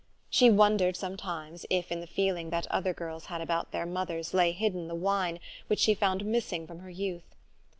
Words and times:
She 0.31 0.49
wondered 0.49 0.95
sometimes, 0.95 1.63
if 1.69 1.91
in 1.91 1.99
the 1.99 2.07
feeling 2.07 2.49
that 2.49 2.65
other 2.71 2.91
girls 2.91 3.25
had 3.25 3.39
about 3.39 3.69
their 3.71 3.85
mothers 3.85 4.33
lay 4.33 4.51
hidden 4.51 4.87
the 4.87 4.95
wine 4.95 5.39
which 5.67 5.77
she 5.79 5.93
found 5.93 6.25
missing 6.25 6.65
from 6.65 6.79
her 6.79 6.89
youth. 6.89 7.35